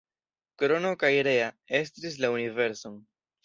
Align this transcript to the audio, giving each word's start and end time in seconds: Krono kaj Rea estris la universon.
Krono 0.61 0.93
kaj 1.03 1.11
Rea 1.29 1.51
estris 1.83 2.19
la 2.25 2.35
universon. 2.41 3.01